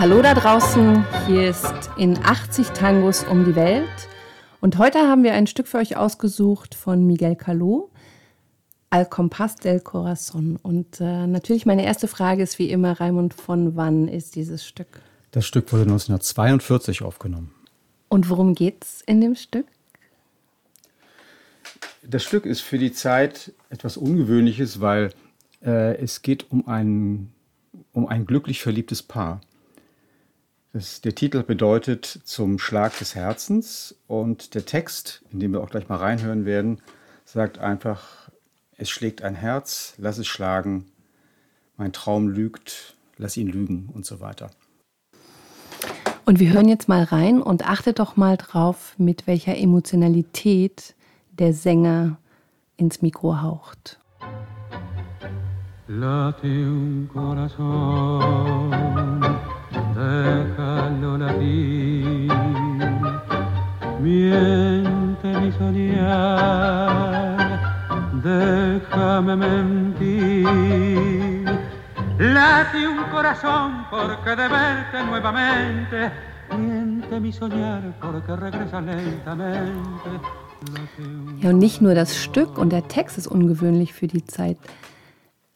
[0.00, 3.86] Hallo da draußen, hier ist in 80 Tangos um die Welt.
[4.62, 7.90] Und heute haben wir ein Stück für euch ausgesucht von Miguel Caló,
[8.88, 10.56] Al Compás del Corazón.
[10.56, 15.02] Und äh, natürlich meine erste Frage ist wie immer, Raimund, von wann ist dieses Stück?
[15.32, 17.52] Das Stück wurde 1942 aufgenommen.
[18.08, 19.66] Und worum geht es in dem Stück?
[22.02, 25.12] Das Stück ist für die Zeit etwas Ungewöhnliches, weil
[25.62, 27.34] äh, es geht um ein,
[27.92, 29.42] um ein glücklich verliebtes Paar.
[30.72, 35.70] Das, der Titel bedeutet zum Schlag des Herzens und der Text, in dem wir auch
[35.70, 36.80] gleich mal reinhören werden,
[37.24, 38.30] sagt einfach,
[38.76, 40.86] es schlägt ein Herz, lass es schlagen,
[41.76, 44.52] mein Traum lügt, lass ihn lügen und so weiter.
[46.24, 50.94] Und wir hören jetzt mal rein und achtet doch mal drauf, mit welcher Emotionalität
[51.32, 52.18] der Sänger
[52.76, 53.98] ins Mikro haucht.
[55.88, 59.19] Late un corazón
[60.00, 62.32] déjalo latir.
[64.00, 67.36] Miente mi soñar,
[68.22, 70.64] déjame mentir.
[72.18, 76.10] Late un corazón porque de verte nuevamente.
[76.56, 80.10] Miente mi soñar porque regresa lentamente.
[81.40, 84.58] Ja, und nicht nur das Stück und der Text ist ungewöhnlich für die Zeit.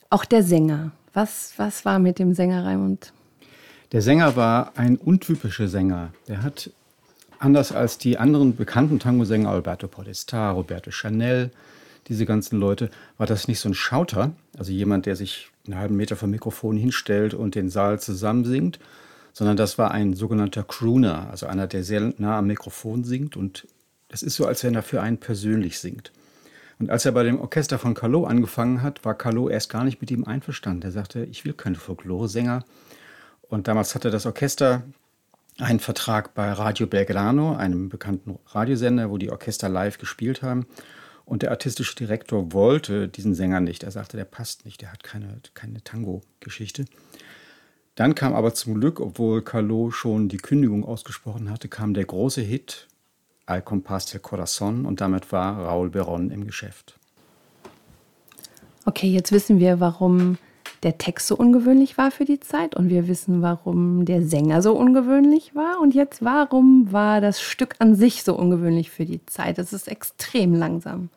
[0.09, 0.93] Auch der Sänger.
[1.13, 3.13] Was, was war mit dem Sänger Raimund?
[3.95, 6.13] Der Sänger war ein untypischer Sänger.
[6.27, 6.69] Der hat,
[7.39, 11.53] anders als die anderen bekannten Tango-Sänger, Alberto Podesta, Roberto Chanel,
[12.09, 15.95] diese ganzen Leute, war das nicht so ein Schauter, also jemand, der sich einen halben
[15.95, 18.81] Meter vom Mikrofon hinstellt und den Saal zusammensingt,
[19.33, 23.69] sondern das war ein sogenannter Crooner, also einer, der sehr nah am Mikrofon singt und
[24.09, 26.11] es ist so, als wenn er für einen persönlich singt.
[26.81, 30.01] Und als er bei dem Orchester von Calot angefangen hat, war Calot erst gar nicht
[30.01, 30.83] mit ihm einverstanden.
[30.83, 32.65] Er sagte, ich will keinen Folklore-Sänger,
[33.55, 34.83] und damals hatte das Orchester
[35.59, 40.67] einen Vertrag bei Radio Belgrano, einem bekannten Radiosender, wo die Orchester live gespielt haben.
[41.25, 43.85] Und der artistische Direktor wollte diesen Sänger nicht.
[43.85, 46.85] Er sagte, der passt nicht, der hat keine, keine Tango-Geschichte.
[47.95, 52.41] Dann kam aber zum Glück, obwohl Carlo schon die Kündigung ausgesprochen hatte, kam der große
[52.41, 52.89] Hit
[53.47, 56.99] Al Compás del Corazón und damit war Raúl Beron im Geschäft.
[58.85, 60.39] Okay, jetzt wissen wir, warum
[60.85, 64.77] der Text so ungewöhnlich war für die Zeit und wir wissen, warum der Sänger so
[64.77, 65.81] ungewöhnlich war.
[65.81, 69.59] Und jetzt, warum war das Stück an sich so ungewöhnlich für die Zeit?
[69.59, 71.09] Es ist extrem langsam.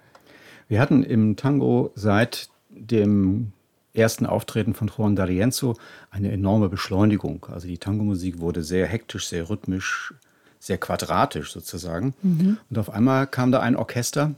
[0.70, 3.52] Wir hatten im Tango seit dem
[3.94, 5.78] ersten Auftreten von Juan D'Arienzo
[6.12, 7.46] eine enorme Beschleunigung.
[7.52, 10.14] Also die Tango-Musik wurde sehr hektisch, sehr rhythmisch,
[10.60, 12.14] sehr quadratisch sozusagen.
[12.22, 12.58] Mhm.
[12.70, 14.34] Und auf einmal kam da ein Orchester,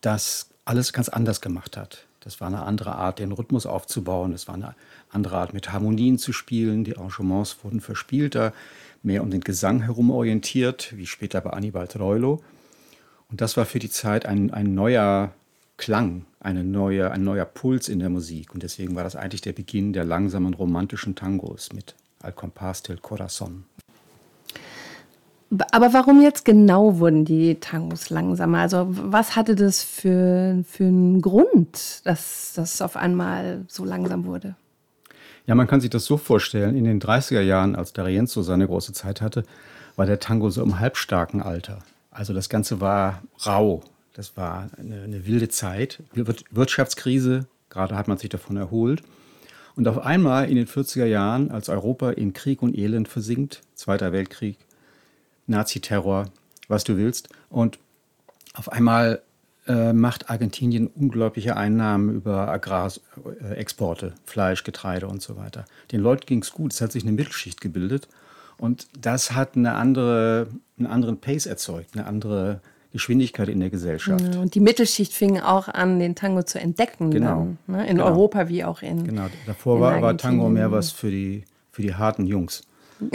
[0.00, 2.07] das alles ganz anders gemacht hat.
[2.20, 4.32] Das war eine andere Art, den Rhythmus aufzubauen.
[4.32, 4.74] Das war eine
[5.10, 6.84] andere Art, mit Harmonien zu spielen.
[6.84, 8.52] Die Arrangements wurden verspielter,
[9.02, 12.42] mehr um den Gesang herum orientiert, wie später bei Annibal Troilo.
[13.30, 15.32] Und das war für die Zeit ein, ein neuer
[15.76, 18.52] Klang, eine neue, ein neuer Puls in der Musik.
[18.52, 22.98] Und deswegen war das eigentlich der Beginn der langsamen romantischen Tangos mit Al Compás del
[22.98, 23.64] Corazón.
[25.70, 28.58] Aber warum jetzt genau wurden die Tangos langsamer?
[28.58, 34.56] Also was hatte das für, für einen Grund, dass das auf einmal so langsam wurde?
[35.46, 36.76] Ja, man kann sich das so vorstellen.
[36.76, 39.44] In den 30er Jahren, als D'Arienzo seine große Zeit hatte,
[39.96, 41.78] war der Tango so im halbstarken Alter.
[42.10, 43.82] Also das Ganze war rau.
[44.12, 46.02] Das war eine, eine wilde Zeit.
[46.50, 49.02] Wirtschaftskrise, gerade hat man sich davon erholt.
[49.76, 54.12] Und auf einmal in den 40er Jahren, als Europa in Krieg und Elend versinkt, Zweiter
[54.12, 54.58] Weltkrieg,
[55.48, 56.26] Naziterror,
[56.68, 57.28] was du willst.
[57.48, 57.78] Und
[58.54, 59.22] auf einmal
[59.68, 65.66] äh, macht Argentinien unglaubliche Einnahmen über Agrarexporte, Fleisch, Getreide und so weiter.
[65.92, 68.08] Den Leuten ging es gut, es hat sich eine Mittelschicht gebildet
[68.56, 70.48] und das hat eine andere,
[70.78, 72.60] einen anderen Pace erzeugt, eine andere
[72.92, 74.36] Geschwindigkeit in der Gesellschaft.
[74.36, 77.10] und die Mittelschicht fing auch an, den Tango zu entdecken.
[77.10, 77.48] Genau.
[77.66, 77.82] Dann, ne?
[77.82, 78.06] In genau.
[78.06, 79.04] Europa wie auch in.
[79.04, 82.62] Genau, davor in war, war Tango mehr was für die, für die harten Jungs.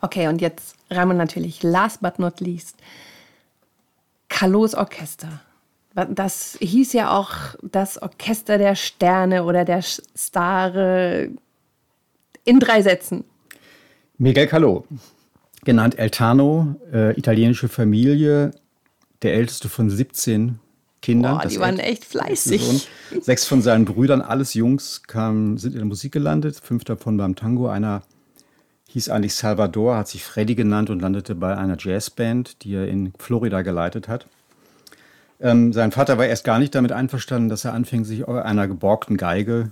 [0.00, 2.76] Okay, und jetzt Raimund natürlich, last but not least,
[4.28, 5.40] Kalos Orchester.
[5.94, 7.32] Das hieß ja auch
[7.62, 11.30] das Orchester der Sterne oder der Stare
[12.44, 13.24] in drei Sätzen.
[14.16, 14.84] Miguel Calò,
[15.64, 18.52] genannt El Tano, äh, italienische Familie,
[19.22, 20.58] der älteste von 17
[21.02, 21.38] Kindern.
[21.38, 22.88] Boah, die waren echt fleißig.
[23.20, 27.34] Sechs von seinen Brüdern, alles Jungs, kamen, sind in der Musik gelandet, fünf davon beim
[27.34, 28.02] Tango, einer
[28.92, 33.12] hieß eigentlich Salvador, hat sich Freddy genannt und landete bei einer Jazzband, die er in
[33.18, 34.26] Florida geleitet hat.
[35.40, 39.16] Ähm, sein Vater war erst gar nicht damit einverstanden, dass er anfing, sich einer geborgten
[39.16, 39.70] Geige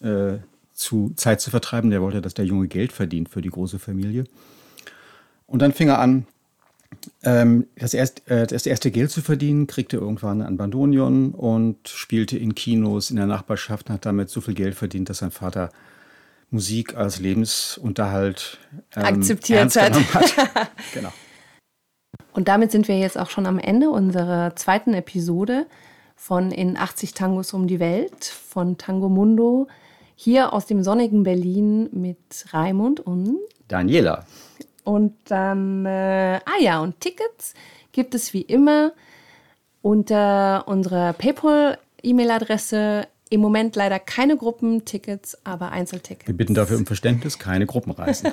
[0.00, 0.38] äh,
[0.72, 1.90] zu Zeit zu vertreiben.
[1.90, 4.24] Der wollte, dass der Junge Geld verdient für die große Familie.
[5.46, 6.26] Und dann fing er an,
[7.22, 12.38] ähm, das, erst, äh, das erste Geld zu verdienen, kriegte irgendwann ein Bandonion und spielte
[12.38, 15.70] in Kinos in der Nachbarschaft und hat damit so viel Geld verdient, dass sein Vater
[16.50, 18.58] Musik als Lebensunterhalt
[18.94, 19.94] ähm, akzeptiert hat.
[20.14, 20.70] hat.
[20.94, 21.12] genau.
[22.32, 25.66] Und damit sind wir jetzt auch schon am Ende unserer zweiten Episode
[26.14, 29.68] von In 80 Tangos um die Welt von Tango Mundo.
[30.14, 33.38] Hier aus dem sonnigen Berlin mit Raimund und
[33.68, 34.24] Daniela.
[34.84, 37.54] Und dann, äh, ah ja, und Tickets
[37.92, 38.92] gibt es wie immer
[39.82, 43.06] unter unserer PayPal-E-Mail-Adresse.
[43.28, 46.28] Im Moment leider keine Gruppentickets, aber Einzeltickets.
[46.28, 48.32] Wir bitten dafür um Verständnis, keine Gruppenreisen.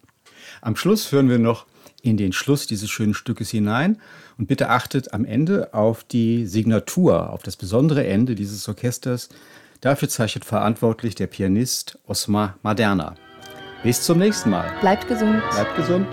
[0.60, 1.66] Am Schluss führen wir noch
[2.02, 4.00] in den Schluss dieses schönen Stückes hinein.
[4.38, 9.28] Und bitte achtet am Ende auf die Signatur, auf das besondere Ende dieses Orchesters.
[9.80, 13.14] Dafür zeichnet verantwortlich der Pianist Osmar Maderna.
[13.82, 14.72] Bis zum nächsten Mal.
[14.80, 15.42] Bleibt gesund.
[15.50, 16.06] Bleibt gesund.